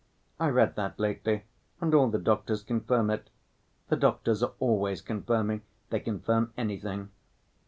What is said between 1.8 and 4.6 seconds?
all the doctors confirm it. The doctors are